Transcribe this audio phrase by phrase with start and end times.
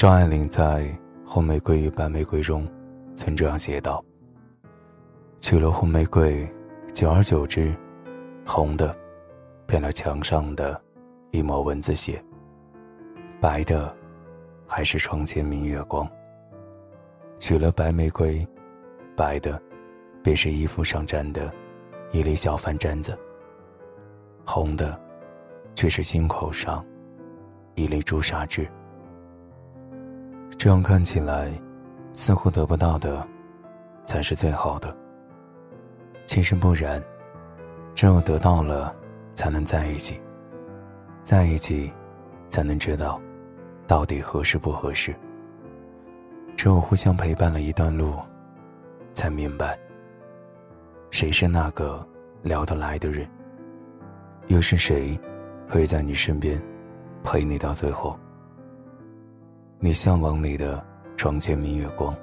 [0.00, 0.62] 张爱玲在
[1.26, 2.66] 《红玫瑰与白玫瑰》中
[3.14, 4.02] 曾这样写道
[5.36, 6.50] ：“娶了红玫瑰，
[6.94, 7.76] 久而久之，
[8.46, 8.96] 红的
[9.66, 10.82] 变了墙上的
[11.32, 12.18] 一抹蚊子血，
[13.42, 13.94] 白的
[14.66, 16.08] 还是窗前明月光。
[17.38, 18.48] 娶了白玫瑰，
[19.14, 19.60] 白的
[20.22, 21.52] 便是衣服上沾的
[22.10, 23.14] 一粒小饭粘子，
[24.46, 24.98] 红的
[25.74, 26.82] 却是心口上
[27.74, 28.66] 一粒朱砂痣。”
[30.60, 31.50] 这样看起来，
[32.12, 33.26] 似乎得不到的，
[34.04, 34.94] 才是最好的。
[36.26, 37.02] 其实不然，
[37.94, 38.94] 只有得到了，
[39.32, 40.20] 才能在一起。
[41.24, 41.90] 在一起，
[42.50, 43.18] 才能知道，
[43.86, 45.14] 到底合适不合适。
[46.58, 48.12] 只有互相陪伴了一段路，
[49.14, 49.78] 才明白，
[51.10, 52.06] 谁是那个
[52.42, 53.26] 聊得来的人，
[54.48, 55.18] 又是谁，
[55.70, 56.60] 会在你身边，
[57.24, 58.14] 陪你到最后。
[59.82, 60.84] 你向往你的
[61.16, 62.14] 床前明月光，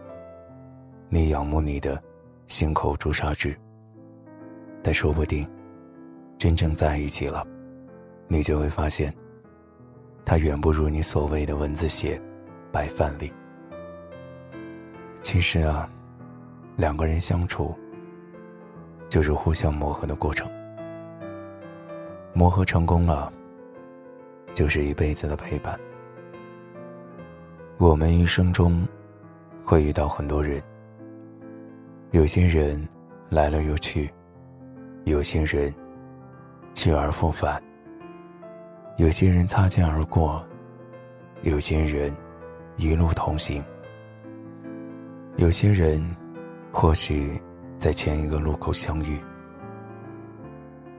[1.09, 2.00] 你仰慕你的
[2.45, 3.58] 心口朱砂痣。
[4.83, 5.50] 但说不定，
[6.38, 7.44] 真正在一起了，
[8.28, 9.11] 你就会发现，
[10.23, 12.22] 他远不如你所谓的文字写、
[12.72, 13.33] 白饭粒。
[15.23, 15.89] 其实啊，
[16.75, 17.75] 两个人相处，
[19.09, 20.47] 就是互相磨合的过程。
[22.33, 23.33] 磨合成功了，
[24.53, 25.75] 就是一辈子的陪伴。
[27.80, 28.88] 我们一生中
[29.64, 30.59] 会遇到很多人，
[32.09, 32.88] 有些人
[33.30, 34.09] 来了又去，
[35.06, 35.72] 有些人
[36.73, 37.61] 去而复返，
[38.97, 40.44] 有些人擦肩而过，
[41.44, 42.11] 有些人
[42.78, 43.64] 一路同行，
[45.36, 46.03] 有些人
[46.72, 47.39] 或许
[47.78, 49.19] 在前一个路口相遇，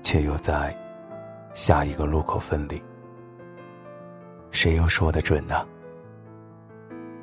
[0.01, 0.73] 却又在
[1.55, 2.81] 下一个路口分离，
[4.53, 5.67] 谁又说得准呢？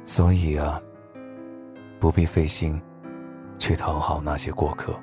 [0.06, 0.80] 所以啊，
[2.00, 2.80] 不必费心
[3.58, 4.94] 去讨好那些过客。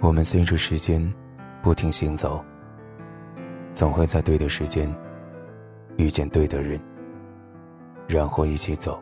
[0.00, 1.00] 我们随着时间
[1.62, 2.44] 不停行走，
[3.72, 4.92] 总会在对的时间
[5.96, 6.80] 遇见对的人，
[8.08, 9.00] 然后一起走，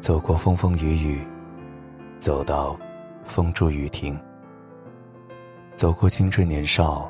[0.00, 1.20] 走过风风雨雨，
[2.18, 2.76] 走到
[3.24, 4.18] 风住雨停，
[5.76, 7.08] 走过青春年少，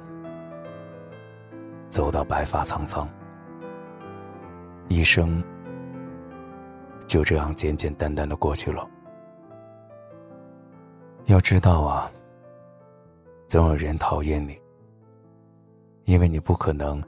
[1.89, 3.09] 走到白发苍苍，
[4.89, 5.43] 一生。
[7.07, 8.89] 就这样简简单单的过去了。
[11.27, 12.11] 要知道啊，
[13.49, 14.57] 总有人讨厌你，
[16.05, 17.03] 因为你不可能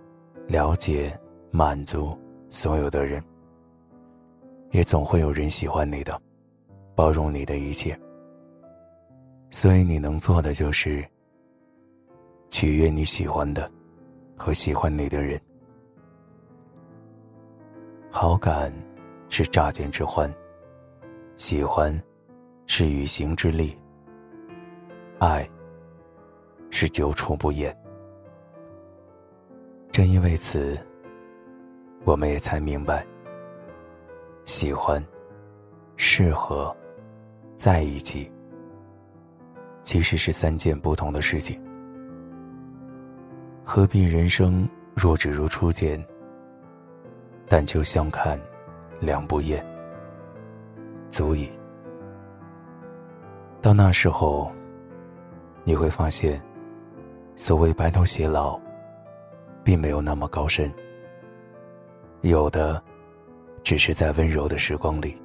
[0.46, 1.16] 了解、
[1.50, 2.18] 满足
[2.50, 3.22] 所有的人，
[4.70, 6.20] 也总会有人喜欢你的，
[6.94, 7.98] 包容你的一切。
[9.50, 11.04] 所以你能做的就是
[12.50, 13.70] 取悦你喜欢的
[14.36, 15.40] 和喜欢你的人，
[18.10, 18.72] 好感。
[19.28, 20.32] 是乍见之欢，
[21.36, 21.92] 喜欢
[22.66, 23.76] 是与行之力，
[25.18, 25.48] 爱
[26.70, 27.76] 是久处不厌。
[29.92, 30.78] 正因为此，
[32.04, 33.06] 我们也才明白，
[34.44, 35.04] 喜欢、
[35.96, 36.74] 适合、
[37.56, 38.30] 在一起，
[39.82, 41.60] 其实是三件不同的事情。
[43.64, 46.02] 何必人生若只如初见？
[47.46, 48.38] 但求相看。
[49.00, 49.64] 两不厌，
[51.10, 51.50] 足矣。
[53.60, 54.50] 到那时候，
[55.64, 56.40] 你会发现，
[57.36, 58.58] 所谓白头偕老，
[59.62, 60.72] 并没有那么高深。
[62.22, 62.82] 有的，
[63.62, 65.20] 只是在温柔的时光里，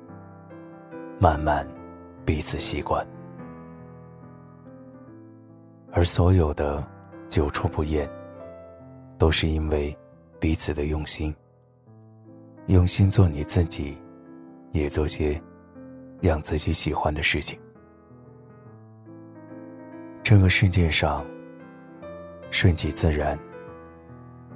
[1.19, 1.67] 慢慢
[2.25, 3.05] 彼此习惯。
[5.91, 6.85] 而所有的
[7.29, 8.09] 久处不厌，
[9.17, 9.95] 都是因为
[10.39, 11.33] 彼此的用心。
[12.67, 13.97] 用心做你自己，
[14.71, 15.39] 也做些
[16.21, 17.59] 让自己喜欢的事情。
[20.23, 21.25] 这个世界上，
[22.51, 23.37] 顺其自然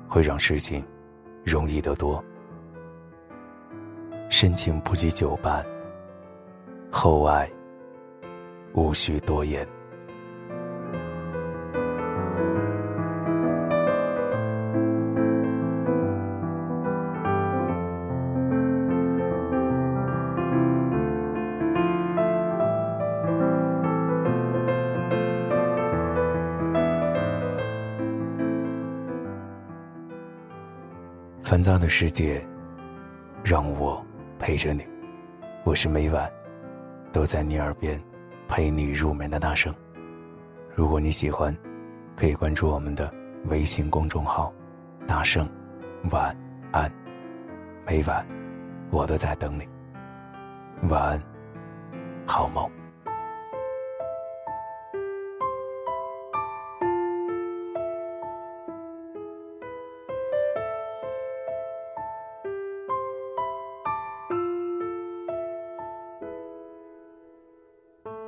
[0.07, 0.81] 会让事情
[1.43, 2.23] 容易得多。
[4.29, 5.65] 深情不及久伴，
[6.89, 7.49] 厚爱
[8.73, 9.67] 无需多言。
[31.47, 32.45] 繁杂的世界，
[33.41, 34.05] 让我
[34.37, 34.85] 陪着你。
[35.63, 36.29] 我是每晚
[37.09, 37.97] 都在你耳边
[38.49, 39.73] 陪你入眠的大圣。
[40.75, 41.57] 如果你喜欢，
[42.17, 43.09] 可以关注我们的
[43.45, 44.53] 微信公众号
[45.07, 45.49] “大圣
[46.11, 46.35] 晚
[46.73, 46.91] 安”，
[47.87, 48.27] 每晚
[48.91, 49.65] 我都在等你。
[50.89, 51.23] 晚安，
[52.27, 52.69] 好梦。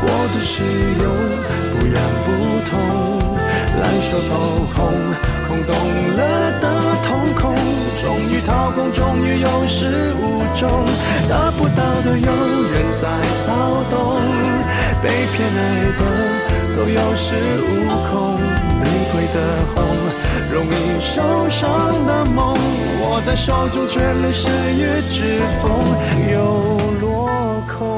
[0.00, 0.62] 我的使
[1.02, 1.06] 用，
[1.72, 2.26] 不痒不
[2.68, 2.76] 痛，
[3.80, 4.30] 烂熟透
[4.74, 4.76] 红，
[5.46, 5.70] 空洞
[6.16, 6.20] 了
[6.60, 6.64] 的
[7.02, 7.54] 瞳孔，
[8.00, 10.22] 终于掏空，终于有始无
[10.54, 10.68] 终，
[11.28, 13.04] 得不到的永远在
[13.34, 14.20] 骚动，
[15.02, 15.58] 被偏爱
[15.98, 16.00] 的
[16.76, 17.68] 都有恃无
[18.08, 18.38] 恐，
[18.80, 19.36] 玫瑰的
[19.74, 19.76] 红，
[20.52, 22.56] 容易受伤的梦。
[23.00, 25.70] 握在手中，却流失于指缝，
[26.30, 27.28] 又落
[27.66, 27.97] 空。